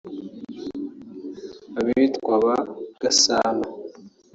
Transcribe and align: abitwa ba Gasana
abitwa 1.79 2.33
ba 2.45 2.57
Gasana 3.01 3.67